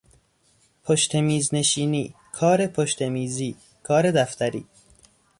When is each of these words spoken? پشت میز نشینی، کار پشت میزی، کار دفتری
پشت 0.83 1.15
میز 1.15 1.53
نشینی، 1.53 2.15
کار 2.33 2.67
پشت 2.67 3.01
میزی، 3.01 3.55
کار 3.83 4.11
دفتری 4.11 4.65